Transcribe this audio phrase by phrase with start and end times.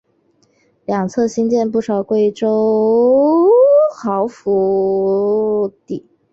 [0.87, 3.51] 两侧兴建不少贵族
[3.95, 6.03] 豪宅府邸。